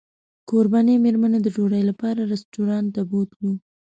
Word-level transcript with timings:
کوربنې 0.49 0.95
مېرمنې 1.03 1.39
د 1.41 1.47
ډوډۍ 1.55 1.83
لپاره 1.89 2.21
رسټورانټ 2.31 2.87
ته 2.95 3.01
بوتلو. 3.09 3.51